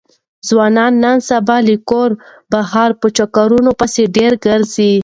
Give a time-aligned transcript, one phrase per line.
[0.47, 2.15] ځوانان نن سبا له کوره
[2.51, 4.93] بهر په چکرونو پسې ډېر ګرځي.